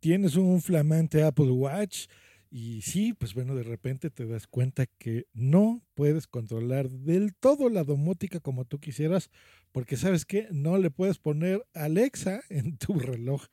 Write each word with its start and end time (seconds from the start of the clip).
Tienes 0.00 0.36
un 0.36 0.60
flamante 0.60 1.22
Apple 1.22 1.50
Watch 1.50 2.06
y 2.50 2.82
sí, 2.82 3.14
pues 3.14 3.34
bueno, 3.34 3.56
de 3.56 3.64
repente 3.64 4.10
te 4.10 4.26
das 4.26 4.46
cuenta 4.46 4.86
que 4.86 5.26
no 5.32 5.82
puedes 5.94 6.28
controlar 6.28 6.88
del 6.88 7.34
todo 7.34 7.68
la 7.68 7.82
domótica 7.82 8.38
como 8.38 8.64
tú 8.64 8.78
quisieras, 8.78 9.28
porque 9.72 9.96
sabes 9.96 10.24
que 10.24 10.46
no 10.52 10.78
le 10.78 10.90
puedes 10.90 11.18
poner 11.18 11.66
Alexa 11.74 12.42
en 12.50 12.76
tu 12.76 12.98
reloj. 12.98 13.46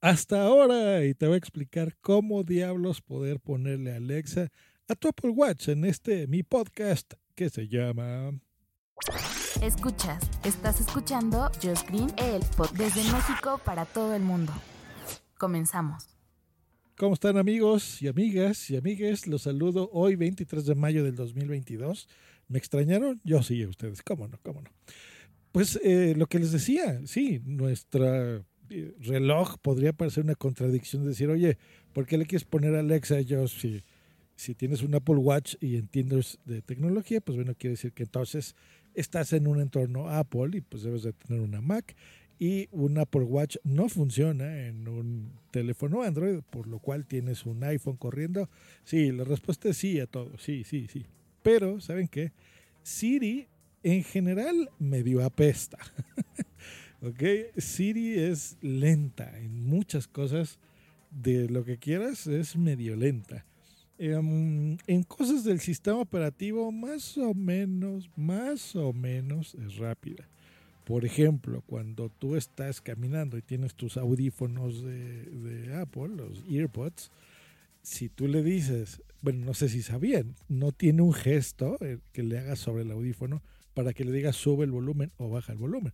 Hasta 0.00 0.42
ahora 0.42 1.04
y 1.04 1.14
te 1.14 1.26
voy 1.26 1.34
a 1.34 1.38
explicar 1.38 1.96
cómo 2.00 2.44
diablos 2.44 3.00
poder 3.00 3.40
ponerle 3.40 3.92
Alexa 3.92 4.52
a 4.86 4.94
tu 4.94 5.08
Apple 5.08 5.30
Watch 5.30 5.68
en 5.68 5.84
este 5.84 6.28
mi 6.28 6.42
podcast 6.42 7.14
que 7.34 7.50
se 7.50 7.66
llama 7.66 8.30
Escuchas, 9.64 10.22
estás 10.44 10.78
escuchando 10.78 11.50
Just 11.62 11.88
Green, 11.88 12.12
el 12.18 12.42
pod 12.54 12.68
desde 12.76 13.02
México 13.10 13.58
para 13.64 13.86
todo 13.86 14.14
el 14.14 14.20
mundo. 14.22 14.52
Comenzamos. 15.38 16.06
¿Cómo 16.98 17.14
están 17.14 17.38
amigos 17.38 18.02
y 18.02 18.08
amigas 18.08 18.68
y 18.68 18.76
amigues? 18.76 19.26
Los 19.26 19.40
saludo 19.40 19.88
hoy 19.90 20.16
23 20.16 20.66
de 20.66 20.74
mayo 20.74 21.02
del 21.02 21.16
2022. 21.16 22.10
¿Me 22.48 22.58
extrañaron? 22.58 23.22
Yo 23.24 23.42
sí, 23.42 23.62
a 23.62 23.68
ustedes. 23.70 24.02
¿Cómo 24.02 24.28
no? 24.28 24.38
¿Cómo 24.42 24.60
no? 24.60 24.68
Pues 25.50 25.80
eh, 25.82 26.12
lo 26.14 26.26
que 26.26 26.40
les 26.40 26.52
decía, 26.52 27.00
sí, 27.06 27.40
nuestra 27.46 28.44
eh, 28.68 28.94
reloj 28.98 29.56
podría 29.62 29.94
parecer 29.94 30.24
una 30.24 30.34
contradicción 30.34 31.04
de 31.04 31.08
decir, 31.08 31.30
oye, 31.30 31.56
¿por 31.94 32.04
qué 32.04 32.18
le 32.18 32.26
quieres 32.26 32.44
poner 32.44 32.74
Alexa? 32.74 33.22
Yo, 33.22 33.48
si, 33.48 33.82
si 34.36 34.54
tienes 34.54 34.82
un 34.82 34.94
Apple 34.94 35.16
Watch 35.16 35.54
y 35.58 35.76
entiendes 35.76 36.38
de 36.44 36.60
tecnología, 36.60 37.22
pues 37.22 37.36
bueno, 37.36 37.54
quiere 37.56 37.76
decir 37.76 37.94
que 37.94 38.02
entonces 38.02 38.54
estás 38.94 39.32
en 39.32 39.46
un 39.46 39.60
entorno 39.60 40.08
Apple 40.08 40.50
y 40.58 40.60
pues 40.60 40.82
debes 40.82 41.02
de 41.02 41.12
tener 41.12 41.40
una 41.42 41.60
Mac 41.60 41.94
y 42.38 42.68
un 42.72 42.98
Apple 42.98 43.22
Watch 43.22 43.56
no 43.62 43.88
funciona 43.88 44.66
en 44.66 44.88
un 44.88 45.32
teléfono 45.50 46.02
Android, 46.02 46.40
por 46.50 46.66
lo 46.66 46.78
cual 46.78 47.06
tienes 47.06 47.46
un 47.46 47.62
iPhone 47.62 47.96
corriendo. 47.96 48.48
Sí, 48.84 49.12
la 49.12 49.24
respuesta 49.24 49.68
es 49.68 49.76
sí 49.76 50.00
a 50.00 50.06
todo, 50.06 50.36
sí, 50.38 50.64
sí, 50.64 50.88
sí. 50.88 51.06
Pero, 51.42 51.80
¿saben 51.80 52.08
qué? 52.08 52.32
Siri 52.82 53.46
en 53.82 54.02
general 54.02 54.70
medio 54.78 55.24
apesta. 55.24 55.78
¿Ok? 57.02 57.22
Siri 57.58 58.18
es 58.18 58.56
lenta 58.62 59.38
en 59.38 59.64
muchas 59.66 60.08
cosas 60.08 60.58
de 61.10 61.48
lo 61.48 61.64
que 61.64 61.78
quieras, 61.78 62.26
es 62.26 62.56
medio 62.56 62.96
lenta. 62.96 63.44
Em, 63.96 64.76
en 64.88 65.02
cosas 65.04 65.44
del 65.44 65.60
sistema 65.60 65.98
operativo, 65.98 66.72
más 66.72 67.16
o 67.16 67.32
menos, 67.32 68.10
más 68.16 68.74
o 68.74 68.92
menos 68.92 69.54
es 69.54 69.76
rápida. 69.76 70.28
Por 70.84 71.04
ejemplo, 71.04 71.62
cuando 71.66 72.08
tú 72.08 72.34
estás 72.34 72.80
caminando 72.80 73.38
y 73.38 73.42
tienes 73.42 73.74
tus 73.74 73.96
audífonos 73.96 74.82
de, 74.82 75.74
Apple, 75.80 76.08
los 76.08 76.44
EarPods, 76.50 77.10
si 77.82 78.08
tú 78.08 78.26
le 78.26 78.42
dices, 78.42 79.00
bueno, 79.22 79.46
no 79.46 79.54
sé 79.54 79.68
si 79.68 79.80
sabían, 79.82 80.34
no 80.48 80.72
tiene 80.72 81.02
un 81.02 81.12
gesto 81.12 81.76
eh, 81.80 81.98
que 82.12 82.22
le 82.22 82.38
hagas 82.38 82.58
sobre 82.58 82.82
el 82.82 82.90
audífono 82.90 83.42
para 83.74 83.92
que 83.92 84.04
le 84.04 84.12
digas 84.12 84.36
sube 84.36 84.64
el 84.64 84.72
volumen 84.72 85.12
o 85.18 85.30
baja 85.30 85.52
el 85.52 85.58
volumen. 85.58 85.92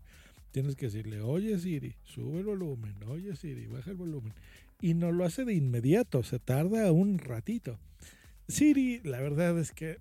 Tienes 0.53 0.75
que 0.75 0.87
decirle, 0.87 1.21
oye 1.21 1.59
Siri, 1.59 1.95
sube 2.05 2.39
el 2.39 2.47
volumen, 2.47 2.95
oye 3.09 3.37
Siri, 3.37 3.67
baja 3.67 3.91
el 3.91 3.97
volumen. 3.97 4.33
Y 4.81 4.95
no 4.95 5.13
lo 5.13 5.25
hace 5.25 5.45
de 5.45 5.55
inmediato, 5.55 6.23
se 6.23 6.39
tarda 6.39 6.91
un 6.93 7.19
ratito. 7.19 7.79
Siri, 8.51 9.01
la 9.05 9.21
verdad 9.21 9.59
es 9.59 9.73
que 9.73 9.99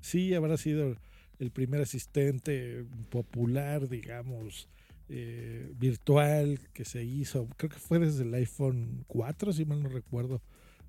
sí 0.00 0.34
habrá 0.34 0.56
sido 0.56 0.96
el 1.38 1.50
primer 1.50 1.80
asistente 1.82 2.84
popular, 3.10 3.88
digamos, 3.88 4.68
eh, 5.08 5.72
virtual 5.78 6.58
que 6.72 6.84
se 6.84 7.04
hizo. 7.04 7.48
Creo 7.56 7.70
que 7.70 7.78
fue 7.78 7.98
desde 7.98 8.24
el 8.24 8.34
iPhone 8.34 9.04
4, 9.06 9.52
si 9.52 9.64
mal 9.64 9.82
no 9.82 9.88
recuerdo. 9.88 10.42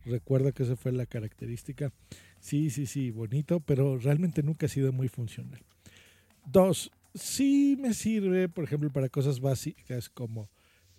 Recuerda 0.05 0.51
que 0.51 0.63
esa 0.63 0.75
fue 0.75 0.91
la 0.91 1.05
característica. 1.05 1.91
Sí, 2.39 2.69
sí, 2.69 2.85
sí, 2.85 3.11
bonito, 3.11 3.59
pero 3.59 3.97
realmente 3.97 4.43
nunca 4.43 4.65
ha 4.65 4.69
sido 4.69 4.91
muy 4.91 5.09
funcional. 5.09 5.61
Dos, 6.45 6.91
sí 7.13 7.77
me 7.79 7.93
sirve, 7.93 8.49
por 8.49 8.63
ejemplo, 8.63 8.89
para 8.91 9.09
cosas 9.09 9.39
básicas 9.39 10.09
como 10.09 10.49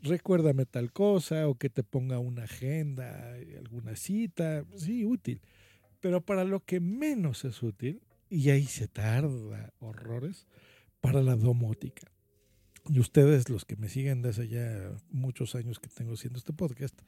recuérdame 0.03 0.65
tal 0.67 0.93
cosa 0.93 1.49
o 1.49 1.57
que 1.57 1.69
te 1.69 1.83
ponga 1.83 2.19
una 2.19 2.45
agenda, 2.45 3.35
alguna 3.59 3.97
cita, 3.97 4.65
sí, 4.77 5.05
útil. 5.05 5.41
Pero 6.01 6.25
para 6.25 6.45
lo 6.45 6.65
que 6.65 6.81
menos 6.81 7.45
es 7.45 7.63
útil, 7.63 8.03
y 8.29 8.51
ahí 8.51 8.65
se 8.65 8.89
tarda 8.89 9.73
horrores, 9.81 10.47
para 11.01 11.23
la 11.23 11.37
domótica. 11.37 12.11
Y 12.89 13.01
ustedes, 13.01 13.49
los 13.49 13.65
que 13.65 13.77
me 13.77 13.89
siguen 13.89 14.23
desde 14.23 14.49
ya 14.49 14.93
muchos 15.11 15.55
años 15.55 15.79
que 15.79 15.89
tengo 15.89 16.15
haciendo 16.15 16.39
este 16.39 16.53
podcast, 16.53 16.99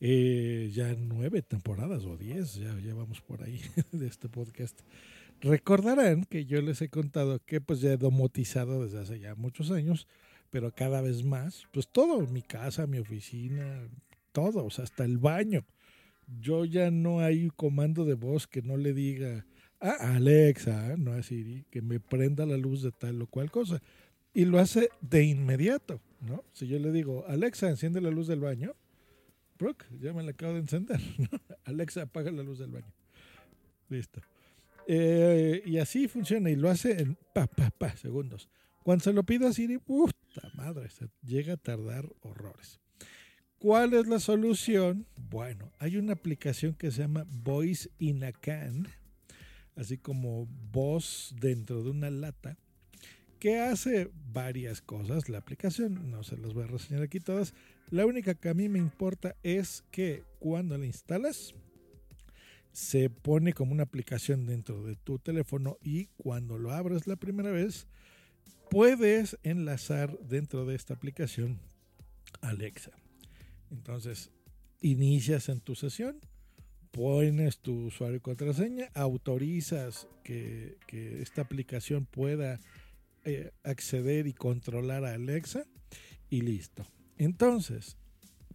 eh, 0.00 0.70
ya 0.74 0.94
nueve 0.98 1.42
temporadas 1.42 2.04
o 2.04 2.16
diez, 2.16 2.54
ya, 2.54 2.78
ya 2.80 2.94
vamos 2.94 3.20
por 3.20 3.42
ahí 3.42 3.60
de 3.92 4.06
este 4.06 4.28
podcast. 4.28 4.78
Recordarán 5.40 6.24
que 6.24 6.44
yo 6.44 6.60
les 6.62 6.82
he 6.82 6.88
contado 6.88 7.40
que 7.44 7.60
pues 7.60 7.80
ya 7.80 7.92
he 7.92 7.96
domotizado 7.96 8.82
desde 8.82 9.00
hace 9.00 9.20
ya 9.20 9.34
muchos 9.34 9.70
años, 9.70 10.06
pero 10.50 10.74
cada 10.74 11.00
vez 11.00 11.24
más, 11.24 11.66
pues 11.72 11.88
todo, 11.88 12.26
mi 12.26 12.42
casa, 12.42 12.86
mi 12.86 12.98
oficina, 12.98 13.88
todo, 14.32 14.64
o 14.64 14.70
sea, 14.70 14.84
hasta 14.84 15.04
el 15.04 15.18
baño 15.18 15.64
yo 16.26 16.64
ya 16.64 16.90
no 16.90 17.20
hay 17.20 17.48
comando 17.50 18.04
de 18.04 18.14
voz 18.14 18.46
que 18.46 18.62
no 18.62 18.76
le 18.76 18.92
diga 18.92 19.46
a 19.80 20.16
Alexa, 20.16 20.96
no 20.96 21.12
a 21.12 21.22
Siri, 21.22 21.64
que 21.70 21.82
me 21.82 22.00
prenda 22.00 22.46
la 22.46 22.56
luz 22.56 22.82
de 22.82 22.92
tal 22.92 23.20
o 23.22 23.26
cual 23.26 23.50
cosa. 23.50 23.82
Y 24.34 24.44
lo 24.44 24.58
hace 24.58 24.90
de 25.00 25.24
inmediato, 25.24 26.00
¿no? 26.20 26.44
Si 26.52 26.66
yo 26.66 26.78
le 26.78 26.92
digo, 26.92 27.24
Alexa, 27.26 27.68
enciende 27.68 28.00
la 28.00 28.10
luz 28.10 28.26
del 28.26 28.40
baño, 28.40 28.74
Brooke, 29.58 29.86
ya 30.00 30.12
me 30.12 30.22
la 30.22 30.32
acabo 30.32 30.54
de 30.54 30.60
encender. 30.60 31.00
Alexa, 31.64 32.02
apaga 32.02 32.30
la 32.30 32.42
luz 32.42 32.58
del 32.58 32.70
baño. 32.70 32.92
Listo. 33.88 34.20
Eh, 34.86 35.62
y 35.64 35.78
así 35.78 36.06
funciona 36.08 36.50
y 36.50 36.56
lo 36.56 36.68
hace 36.68 37.00
en 37.00 37.16
pa, 37.32 37.46
pa, 37.46 37.70
pa, 37.70 37.96
segundos. 37.96 38.48
Cuando 38.82 39.04
se 39.04 39.12
lo 39.12 39.24
pido 39.24 39.48
a 39.48 39.52
Siri, 39.52 39.78
puta 39.78 40.50
madre, 40.54 40.88
se 40.90 41.08
llega 41.22 41.54
a 41.54 41.56
tardar 41.56 42.08
horrores. 42.20 42.80
¿Cuál 43.58 43.94
es 43.94 44.06
la 44.06 44.20
solución? 44.20 45.06
Bueno, 45.30 45.72
hay 45.78 45.96
una 45.96 46.12
aplicación 46.12 46.74
que 46.74 46.90
se 46.90 47.00
llama 47.00 47.26
Voice 47.26 47.88
in 47.98 48.22
a 48.22 48.32
Can, 48.32 48.86
así 49.76 49.96
como 49.96 50.46
voz 50.70 51.34
dentro 51.40 51.82
de 51.82 51.90
una 51.90 52.10
lata, 52.10 52.58
que 53.38 53.58
hace 53.58 54.10
varias 54.32 54.82
cosas. 54.82 55.30
La 55.30 55.38
aplicación, 55.38 56.10
no 56.10 56.22
se 56.22 56.36
las 56.36 56.52
voy 56.52 56.64
a 56.64 56.68
reseñar 56.68 57.02
aquí 57.02 57.18
todas. 57.18 57.54
La 57.88 58.04
única 58.04 58.34
que 58.34 58.50
a 58.50 58.54
mí 58.54 58.68
me 58.68 58.78
importa 58.78 59.36
es 59.42 59.84
que 59.90 60.22
cuando 60.38 60.76
la 60.76 60.84
instalas, 60.84 61.54
se 62.72 63.08
pone 63.08 63.54
como 63.54 63.72
una 63.72 63.84
aplicación 63.84 64.44
dentro 64.44 64.82
de 64.82 64.96
tu 64.96 65.18
teléfono 65.18 65.78
y 65.80 66.08
cuando 66.18 66.58
lo 66.58 66.72
abres 66.72 67.06
la 67.06 67.16
primera 67.16 67.50
vez, 67.50 67.86
puedes 68.68 69.38
enlazar 69.42 70.18
dentro 70.18 70.66
de 70.66 70.74
esta 70.74 70.92
aplicación 70.92 71.58
Alexa. 72.42 72.92
Entonces, 73.70 74.30
inicias 74.80 75.48
en 75.48 75.60
tu 75.60 75.74
sesión, 75.74 76.20
pones 76.90 77.58
tu 77.58 77.86
usuario 77.86 78.16
y 78.16 78.20
contraseña, 78.20 78.90
autorizas 78.94 80.08
que, 80.24 80.78
esta 81.20 81.42
aplicación 81.42 82.06
pueda 82.06 82.60
eh, 83.24 83.50
acceder 83.64 84.26
y 84.26 84.32
controlar 84.32 85.04
a 85.04 85.14
Alexa 85.14 85.64
y 86.30 86.40
listo. 86.40 86.86
Entonces, 87.18 87.96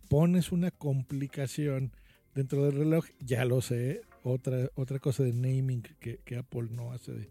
pones 0.10 0.52
una 0.52 0.72
complicación 0.72 1.92
dentro 2.34 2.66
del 2.66 2.76
reloj, 2.76 3.06
ya 3.20 3.46
lo 3.46 3.62
sé, 3.62 4.02
otra, 4.24 4.70
otra 4.76 5.00
cosa 5.00 5.24
de 5.24 5.34
naming 5.34 5.84
que, 6.00 6.38
Apple 6.38 6.68
no 6.72 6.92
hace 6.92 7.30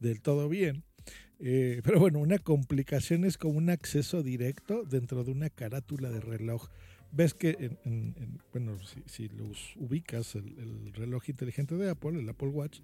del 0.00 0.20
todo 0.20 0.48
bien. 0.48 0.84
Eh, 1.40 1.80
pero 1.84 1.98
bueno, 1.98 2.20
una 2.20 2.38
complicación 2.38 3.24
es 3.24 3.38
como 3.38 3.58
un 3.58 3.70
acceso 3.70 4.22
directo 4.22 4.84
dentro 4.84 5.24
de 5.24 5.32
una 5.32 5.50
carátula 5.50 6.10
de 6.10 6.20
reloj 6.20 6.68
ves 7.14 7.34
que, 7.34 7.76
bueno, 8.52 8.78
si, 9.06 9.28
los 9.28 9.76
ubicas, 9.76 10.34
el, 10.34 10.92
reloj 10.94 11.28
inteligente 11.28 11.76
de 11.76 11.90
Apple, 11.90 12.18
el 12.18 12.28
Apple 12.28 12.48
Watch, 12.48 12.80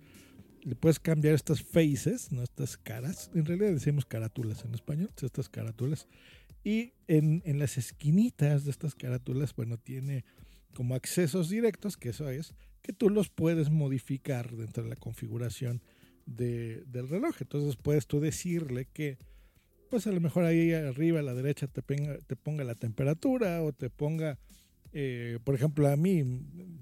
le 0.62 0.74
puedes 0.74 1.00
cambiar 1.00 1.34
estas 1.34 1.62
faces, 1.62 2.32
¿no? 2.32 2.42
estas 2.42 2.76
caras. 2.76 3.30
En 3.34 3.46
realidad 3.46 3.72
decimos 3.72 4.04
carátulas 4.04 4.64
en 4.64 4.74
español, 4.74 5.10
estas 5.20 5.48
carátulas. 5.48 6.06
Y 6.62 6.92
en, 7.08 7.42
en 7.46 7.58
las 7.58 7.78
esquinitas 7.78 8.64
de 8.64 8.70
estas 8.70 8.94
carátulas, 8.94 9.54
bueno, 9.54 9.78
tiene 9.78 10.24
como 10.74 10.94
accesos 10.94 11.48
directos, 11.48 11.96
que 11.96 12.10
eso 12.10 12.28
es, 12.28 12.54
que 12.82 12.92
tú 12.92 13.10
los 13.10 13.28
puedes 13.28 13.70
modificar 13.70 14.54
dentro 14.54 14.82
de 14.84 14.90
la 14.90 14.96
configuración 14.96 15.82
de, 16.26 16.84
del 16.86 17.08
reloj. 17.08 17.36
Entonces 17.40 17.76
puedes 17.76 18.06
tú 18.06 18.20
decirle 18.20 18.86
que, 18.92 19.18
pues 19.90 20.06
a 20.06 20.12
lo 20.12 20.20
mejor 20.20 20.44
ahí 20.44 20.72
arriba 20.72 21.18
a 21.18 21.22
la 21.22 21.34
derecha 21.34 21.66
te, 21.66 21.82
te 21.82 22.36
ponga 22.36 22.64
la 22.64 22.76
temperatura 22.76 23.62
o 23.62 23.72
te 23.72 23.90
ponga, 23.90 24.38
eh, 24.92 25.38
por 25.44 25.54
ejemplo, 25.54 25.88
a 25.88 25.96
mí, 25.96 26.24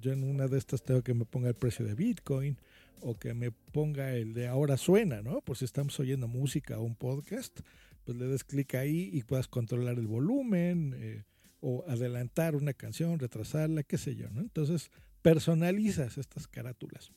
yo 0.00 0.12
en 0.12 0.22
una 0.22 0.46
de 0.46 0.58
estas 0.58 0.82
tengo 0.82 1.02
que 1.02 1.14
me 1.14 1.25
ponga 1.25 1.49
el 1.49 1.55
precio 1.55 1.87
de 1.87 1.94
Bitcoin 1.94 2.58
o 3.00 3.19
que 3.19 3.32
me 3.32 3.50
ponga 3.50 4.14
el 4.14 4.34
de 4.34 4.46
ahora 4.46 4.76
suena, 4.76 5.22
¿no? 5.22 5.40
Por 5.40 5.56
si 5.56 5.64
estamos 5.64 5.99
oyendo 5.99 6.28
música 6.28 6.78
o 6.78 6.82
un 6.82 6.94
podcast, 6.94 7.60
pues 8.05 8.19
le 8.19 8.26
des 8.26 8.44
clic 8.44 8.75
ahí 8.75 9.11
y 9.12 9.22
puedas 9.22 9.49
controlar 9.49 9.99
el 9.99 10.06
volumen 10.06 10.94
eh, 10.99 11.25
o 11.61 11.84
adelantar 11.88 12.54
una 12.54 12.75
canción, 12.75 13.19
retrasarla, 13.19 13.82
qué 13.82 13.99
sé 13.99 14.16
yo, 14.16 14.28
¿no? 14.31 14.40
Entonces 14.40 14.90
personalizas 15.22 16.19
estas 16.19 16.46
carátulas. 16.46 17.11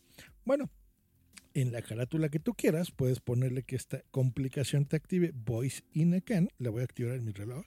Bueno, 0.45 0.69
en 1.53 1.71
la 1.71 1.81
carátula 1.81 2.30
que 2.30 2.39
tú 2.39 2.53
quieras, 2.53 2.92
puedes 2.92 3.19
ponerle 3.19 3.63
que 3.63 3.75
esta 3.75 4.03
complicación 4.12 4.86
te 4.86 4.95
active 4.95 5.31
Voice 5.33 5.83
in 5.94 6.13
Again. 6.13 6.50
La 6.57 6.69
voy 6.69 6.81
a 6.81 6.86
activar 6.86 7.15
en 7.15 7.25
mi 7.25 7.31
reloj. 7.31 7.65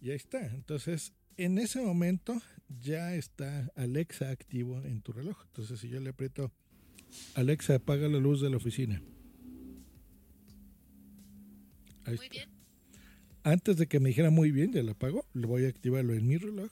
Y 0.00 0.10
ahí 0.10 0.16
está. 0.16 0.46
Entonces, 0.46 1.12
en 1.36 1.58
ese 1.58 1.82
momento 1.82 2.40
ya 2.80 3.14
está 3.14 3.70
Alexa 3.76 4.30
activo 4.30 4.82
en 4.84 5.02
tu 5.02 5.12
reloj. 5.12 5.36
Entonces, 5.46 5.80
si 5.80 5.88
yo 5.88 6.00
le 6.00 6.10
aprieto 6.10 6.52
Alexa, 7.34 7.76
apaga 7.76 8.08
la 8.08 8.18
luz 8.18 8.40
de 8.40 8.50
la 8.50 8.56
oficina. 8.56 9.02
Ahí 12.04 12.16
muy 12.16 12.28
bien. 12.28 12.48
Antes 13.42 13.76
de 13.76 13.86
que 13.86 14.00
me 14.00 14.10
dijera 14.10 14.30
muy 14.30 14.50
bien, 14.50 14.72
ya 14.72 14.82
la 14.82 14.92
apago, 14.92 15.26
le 15.32 15.46
voy 15.46 15.64
a 15.64 15.68
activarlo 15.68 16.14
en 16.14 16.26
mi 16.26 16.36
reloj. 16.36 16.70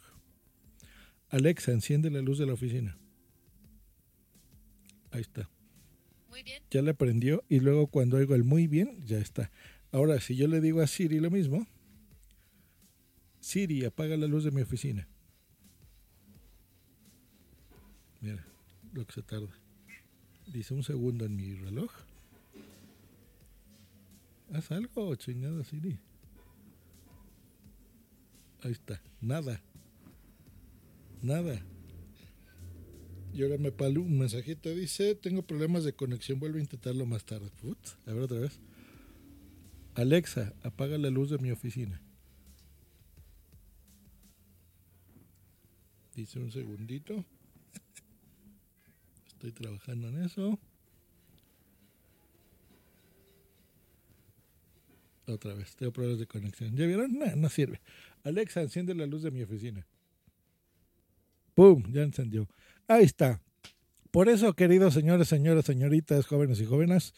Alexa, 1.30 1.72
enciende 1.72 2.10
la 2.10 2.20
luz 2.20 2.38
de 2.38 2.46
la 2.46 2.52
oficina. 2.52 2.96
Ahí 5.10 5.20
está. 5.20 5.48
Muy 6.28 6.42
bien. 6.42 6.62
Ya 6.70 6.82
le 6.82 6.90
aprendió 6.90 7.44
y 7.48 7.60
luego 7.60 7.86
cuando 7.86 8.16
oigo 8.16 8.34
el 8.34 8.44
muy 8.44 8.66
bien, 8.66 9.04
ya 9.06 9.18
está. 9.18 9.50
Ahora, 9.90 10.20
si 10.20 10.36
yo 10.36 10.48
le 10.48 10.60
digo 10.60 10.80
a 10.80 10.86
Siri 10.86 11.18
lo 11.18 11.30
mismo, 11.30 11.66
Siri, 13.40 13.84
apaga 13.84 14.16
la 14.16 14.26
luz 14.26 14.44
de 14.44 14.50
mi 14.50 14.60
oficina. 14.60 15.08
Mira 18.20 18.44
lo 18.92 19.06
que 19.06 19.12
se 19.12 19.22
tarda. 19.22 19.48
Dice 20.46 20.74
un 20.74 20.82
segundo 20.82 21.24
en 21.24 21.36
mi 21.36 21.54
reloj. 21.54 21.90
Haz 24.52 24.70
algo, 24.72 25.14
chingada 25.14 25.64
Siri. 25.64 25.98
Ahí 28.62 28.72
está. 28.72 29.00
Nada. 29.20 29.62
Nada. 31.22 31.62
Y 33.32 33.42
ahora 33.42 33.58
me 33.58 33.72
palo 33.72 34.02
un 34.02 34.18
mensajito. 34.18 34.70
Dice, 34.70 35.14
tengo 35.14 35.42
problemas 35.42 35.84
de 35.84 35.92
conexión, 35.92 36.40
vuelvo 36.40 36.58
a 36.58 36.60
intentarlo 36.60 37.06
más 37.06 37.24
tarde. 37.24 37.50
a 38.06 38.12
ver 38.12 38.22
otra 38.22 38.40
vez. 38.40 38.60
Alexa, 39.94 40.54
apaga 40.62 40.96
la 40.98 41.10
luz 41.10 41.30
de 41.30 41.38
mi 41.38 41.50
oficina. 41.50 42.00
Dice 46.14 46.38
un 46.38 46.50
segundito. 46.50 47.24
Estoy 49.28 49.52
trabajando 49.52 50.08
en 50.08 50.24
eso. 50.24 50.58
Otra 55.26 55.54
vez, 55.54 55.76
tengo 55.76 55.92
problemas 55.92 56.18
de 56.18 56.26
conexión. 56.26 56.74
¿Ya 56.74 56.86
vieron? 56.86 57.18
No, 57.18 57.26
no 57.36 57.48
sirve. 57.48 57.80
Alexa, 58.24 58.62
enciende 58.62 58.94
la 58.94 59.06
luz 59.06 59.22
de 59.22 59.30
mi 59.30 59.42
oficina. 59.42 59.86
¡Pum! 61.58 61.82
Ya 61.90 62.04
encendió. 62.04 62.46
Ahí 62.86 63.02
está. 63.02 63.42
Por 64.12 64.28
eso, 64.28 64.54
queridos 64.54 64.94
señores, 64.94 65.26
señoras, 65.26 65.64
señoritas, 65.64 66.24
jóvenes 66.24 66.60
y 66.60 66.66
jóvenes, 66.66 67.14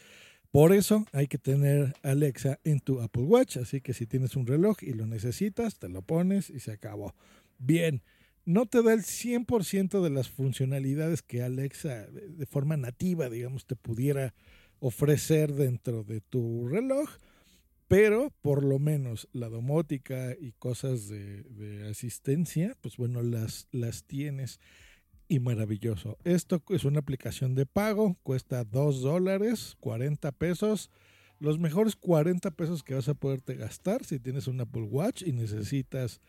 por 0.50 0.72
eso 0.72 1.04
hay 1.12 1.26
que 1.26 1.37
tener 1.37 1.92
Alexa 2.02 2.58
en 2.64 2.81
tu 2.81 3.02
Apple 3.02 3.25
Watch. 3.25 3.58
Así 3.58 3.82
que 3.82 3.92
si 3.92 4.06
tienes 4.06 4.37
un 4.37 4.46
reloj 4.46 4.78
y 4.81 4.94
lo 4.94 5.04
necesitas, 5.04 5.78
te 5.78 5.90
lo 5.90 6.00
pones 6.00 6.48
y 6.48 6.60
se 6.60 6.72
acabó. 6.72 7.14
Bien, 7.58 8.02
no 8.46 8.64
te 8.64 8.82
da 8.82 8.94
el 8.94 9.02
100% 9.02 10.02
de 10.02 10.08
las 10.08 10.31
funcionalidades 10.31 11.20
que 11.20 11.42
Alexa 11.42 12.06
de 12.06 12.46
forma 12.46 12.78
nativa, 12.78 13.28
digamos, 13.28 13.66
te 13.66 13.76
pudiera 13.76 14.32
ofrecer 14.78 15.52
dentro 15.52 16.02
de 16.02 16.22
tu 16.22 16.66
reloj, 16.66 17.10
pero 17.90 18.32
por 18.40 18.62
lo 18.62 18.78
menos 18.78 19.28
la 19.32 19.48
domótica 19.48 20.37
y 20.40 20.52
cosas 20.52 21.08
de, 21.08 21.88
asistencia, 21.90 22.76
pues 22.81 22.96
bueno, 22.96 23.20
las, 23.20 23.66
las 23.72 24.04
tienes 24.04 24.60
y 25.26 25.40
maravilloso. 25.40 26.16
Esto 26.22 26.62
es 26.69 26.84
una 26.84 27.00
aplicación 27.00 27.56
de 27.56 27.66
pago, 27.66 28.16
cuesta 28.22 28.62
2 28.62 29.02
dólares, 29.02 29.76
40 29.81 30.31
pesos. 30.31 30.92
Los 31.40 31.58
mejores 31.58 31.96
40 31.96 32.52
pesos 32.52 32.84
que 32.84 32.94
vas 32.94 33.08
a 33.08 33.14
poderte 33.14 33.56
gastar 33.56 34.04
si 34.04 34.20
tienes 34.20 34.46
un 34.46 34.60
Apple 34.60 34.82
Watch 34.82 35.22
y 35.26 35.32
necesitas 35.32 36.20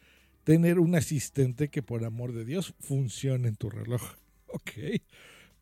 tener 0.43 0.79
un 0.79 0.95
asistente 0.95 1.69
que 1.69 1.83
por 1.83 2.03
amor 2.03 2.33
de 2.33 2.43
Dios 2.43 2.73
funcione 2.79 3.47
en 3.47 3.55
tu 3.55 3.69
reloj. 3.69 4.01
Ok, 4.53 5.01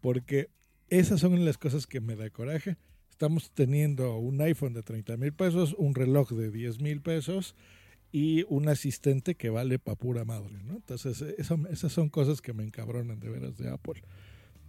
porque 0.01 0.49
esas 0.87 1.19
son 1.19 1.45
las 1.45 1.59
cosas 1.59 1.85
que 1.85 1.99
me 1.99 2.15
da 2.15 2.29
coraje. 2.31 2.77
Estamos 3.19 3.51
teniendo 3.51 4.15
un 4.15 4.39
iPhone 4.39 4.71
de 4.71 4.81
30 4.81 5.17
mil 5.17 5.33
pesos, 5.33 5.75
un 5.77 5.93
reloj 5.93 6.31
de 6.31 6.49
10 6.49 6.79
mil 6.79 7.01
pesos 7.01 7.53
y 8.13 8.45
un 8.47 8.69
asistente 8.69 9.35
que 9.35 9.49
vale 9.49 9.77
pa' 9.77 9.95
pura 9.95 10.23
madre, 10.23 10.63
¿no? 10.63 10.75
Entonces, 10.75 11.21
eso, 11.37 11.59
esas 11.69 11.91
son 11.91 12.07
cosas 12.07 12.41
que 12.41 12.53
me 12.53 12.63
encabronan 12.63 13.19
de 13.19 13.27
veras 13.27 13.57
de 13.57 13.71
Apple. 13.71 14.01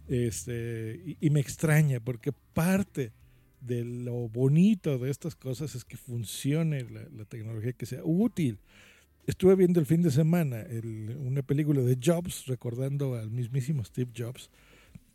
Este, 0.09 1.15
y, 1.21 1.29
me 1.29 1.39
extraña 1.39 2.01
porque 2.01 2.33
parte 2.33 3.13
de 3.61 3.85
lo 3.85 4.27
bonito 4.27 4.99
de 4.99 5.11
estas 5.11 5.33
cosas 5.33 5.73
es 5.73 5.85
que 5.85 5.95
funcione 5.95 6.85
la, 6.89 7.23
tecnología, 7.23 7.71
que 7.71 7.85
sea 7.85 8.03
útil. 8.03 8.59
Estuve 9.27 9.55
viendo 9.55 9.79
el 9.79 9.85
fin 9.85 10.01
de 10.01 10.11
semana 10.11 10.65
una 11.19 11.41
película 11.41 11.79
de 11.83 11.97
Jobs, 12.03 12.47
recordando 12.47 13.15
al 13.15 13.31
mismísimo 13.31 13.81
Steve 13.85 14.11
Jobs, 14.13 14.49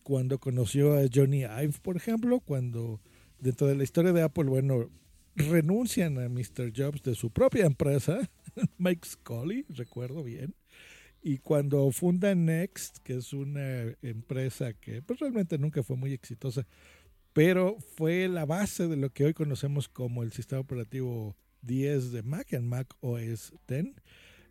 cuando 0.03 0.39
conoció 0.39 0.97
a 0.97 1.03
Johnny 1.15 1.43
Ive, 1.43 1.75
por 1.83 1.99
ejemplo, 1.99 2.41
cuando 2.41 2.99
dentro 3.39 3.67
de 3.67 3.75
la 3.75 3.85
historia 3.85 4.13
de 4.13 4.23
Apple, 4.23 4.45
bueno, 4.45 4.89
renuncian 5.35 6.19
a 6.19 6.29
Mr. 6.29 6.73
Jobs 6.75 7.03
de 7.03 7.15
su 7.15 7.31
propia 7.31 7.67
empresa, 7.67 8.29
Mike 8.79 9.07
Scully, 9.07 9.67
recuerdo 9.69 10.23
bien, 10.23 10.55
y 11.23 11.39
cuando 11.39 11.91
fundan 11.91 12.47
Next, 12.47 12.99
que 12.99 13.17
es 13.17 13.33
una 13.33 13.97
empresa 14.03 14.73
que 14.75 15.03
pues, 15.03 15.19
realmente 15.19 15.59
nunca 15.59 15.83
fue 15.83 15.97
muy 15.97 16.13
exitosa, 16.13 16.67
pero 17.33 17.79
fue 17.97 18.29
la 18.29 18.47
base 18.47 18.89
de 18.89 18.97
lo 18.97 19.11
que 19.11 19.25
hoy 19.25 19.35
conocemos 19.35 19.89
como 19.89 20.23
el 20.23 20.33
sistema 20.33 20.61
operativo 20.61 21.37
10 21.63 22.13
de 22.13 22.23
Mac, 22.23 22.53
en 22.53 22.67
Mac 22.67 22.95
OS 23.01 23.53
10, 23.69 23.87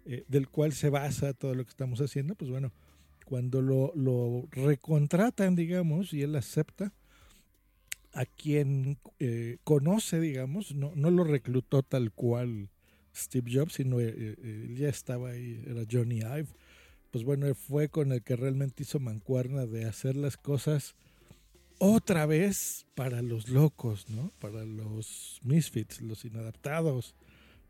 eh, 0.06 0.26
del 0.28 0.50
cual 0.50 0.74
se 0.74 0.90
basa 0.90 1.34
todo 1.34 1.56
lo 1.56 1.64
que 1.64 1.72
estamos 1.72 2.00
haciendo, 2.02 2.36
pues 2.36 2.52
bueno, 2.52 2.74
cuando 3.26 3.62
lo, 3.62 3.92
lo 3.96 4.48
recontratan, 4.52 5.56
digamos, 5.56 6.14
y 6.14 6.22
él 6.22 6.36
acepta, 6.36 6.94
a 8.16 8.26
quien 8.26 8.98
eh, 9.20 9.58
conoce, 9.66 10.22
digamos, 10.22 10.74
no, 10.74 10.94
no 10.96 11.12
lo 11.12 11.26
reclutó 11.26 11.84
tal 11.84 12.14
cual 12.14 12.70
Steve 13.14 13.52
Jobs, 13.54 13.74
sino 13.74 14.00
eh, 14.00 14.14
eh, 14.18 14.36
él 14.42 14.78
ya 14.78 14.88
estaba 14.88 15.32
ahí, 15.32 15.62
era 15.68 15.84
Johnny 15.90 16.20
Ive. 16.20 16.48
Pues 17.12 17.26
bueno, 17.26 17.54
fue 17.56 17.90
con 17.90 18.14
el 18.14 18.24
que 18.24 18.38
realmente 18.38 18.84
hizo 18.84 19.00
mancuerna 19.00 19.66
de 19.66 19.84
hacer 19.84 20.16
las 20.16 20.38
cosas 20.38 20.96
otra 21.78 22.26
vez 22.26 22.86
para 22.96 23.22
los 23.22 23.50
locos, 23.50 24.10
¿no? 24.10 24.32
Para 24.40 24.64
los 24.64 25.42
misfits, 25.44 26.02
los 26.02 26.24
inadaptados, 26.24 27.16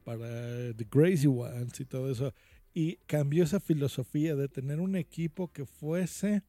para 0.04 0.75
The 0.75 0.86
Crazy 0.86 1.25
Ones 1.25 1.80
y 1.80 1.86
todo 1.86 2.12
eso. 2.12 2.36
Y 2.72 2.98
cambió 3.08 3.44
esa 3.44 3.60
filosofía 3.60 4.36
de 4.36 4.48
tener 4.48 4.80
un 4.80 4.96
equipo 4.96 5.52
que 5.52 5.66
fuese 5.66 6.44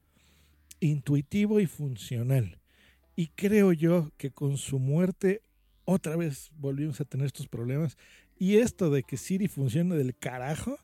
intuitivo 0.79 1.59
y 1.59 1.65
funcional 1.65 2.59
y 3.17 3.29
creo 3.29 3.73
yo 3.73 4.11
que 4.15 4.29
con 4.29 4.57
su 4.57 4.77
muerte 4.77 5.41
otra 5.85 6.15
vez 6.15 6.51
volvimos 6.55 7.01
a 7.01 7.05
tener 7.05 7.25
estos 7.25 7.47
problemas. 7.47 7.97
Y 8.37 8.57
esto 8.57 8.91
de 8.91 9.01
que 9.01 9.17
Siri 9.17 9.47
funcione 9.47 9.95
del 9.95 10.15
carajo 10.15 10.77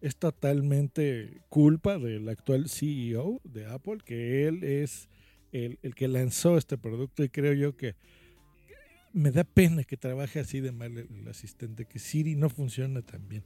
es 0.00 0.16
totalmente 0.16 1.42
culpa 1.50 1.98
del 1.98 2.26
actual 2.30 2.70
CEO 2.70 3.42
de 3.44 3.66
Apple, 3.66 3.98
que 4.02 4.48
él 4.48 4.64
es 4.64 5.10
el, 5.52 5.78
el, 5.82 5.94
que 5.94 6.08
lanzó 6.08 6.56
este 6.56 6.78
producto 6.78 7.22
y 7.22 7.28
creo 7.28 7.52
yo 7.52 7.76
que 7.76 7.96
me 9.12 9.30
da 9.30 9.44
pena 9.44 9.84
que 9.84 9.98
trabaje 9.98 10.40
así 10.40 10.60
de 10.60 10.72
mal 10.72 10.96
el 10.96 11.28
asistente, 11.28 11.84
que 11.84 11.98
Siri 11.98 12.34
no 12.34 12.48
funciona 12.48 13.02
tan 13.02 13.28
bien. 13.28 13.44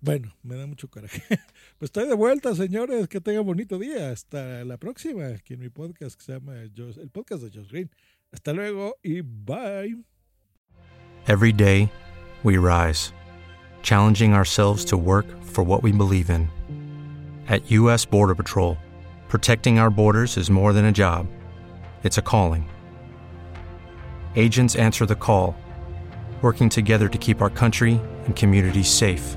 Bueno, 0.00 0.34
me 0.42 0.56
da 0.56 0.66
mucho 0.66 0.88
coraje. 0.88 1.22
Pues 1.78 1.88
estoy 1.88 2.08
de 2.08 2.14
vuelta, 2.14 2.54
señores. 2.54 3.06
Que 3.06 3.20
tengan 3.20 3.44
bonito 3.44 3.78
día. 3.78 4.10
Hasta 4.10 4.64
la 4.64 4.78
próxima. 4.78 5.26
Aquí 5.26 5.54
en 5.54 5.60
mi 5.60 5.68
podcast 5.68 6.16
que 6.16 6.24
se 6.24 6.32
llama 6.32 6.54
el 6.62 7.10
podcast 7.10 7.42
de 7.42 7.50
Josh 7.50 7.68
Green. 7.68 7.90
Hasta 8.32 8.52
luego 8.52 8.96
y 9.02 9.20
bye. 9.20 9.96
Every 11.28 11.52
day, 11.52 11.90
we 12.44 12.56
rise, 12.56 13.12
challenging 13.82 14.32
ourselves 14.32 14.84
to 14.86 14.96
work 14.96 15.26
for 15.42 15.64
what 15.64 15.82
we 15.82 15.90
believe 15.90 16.30
in. 16.30 16.48
At 17.48 17.68
U.S. 17.70 18.04
Border 18.04 18.34
Patrol, 18.34 18.78
protecting 19.28 19.78
our 19.78 19.90
borders 19.90 20.36
is 20.36 20.50
more 20.50 20.72
than 20.72 20.84
a 20.84 20.92
job, 20.92 21.26
it's 22.04 22.18
a 22.18 22.22
calling. 22.22 22.68
Agents 24.36 24.76
answer 24.76 25.04
the 25.04 25.16
call, 25.16 25.56
working 26.42 26.68
together 26.68 27.08
to 27.08 27.18
keep 27.18 27.42
our 27.42 27.50
country 27.50 28.00
and 28.26 28.36
communities 28.36 28.88
safe. 28.88 29.36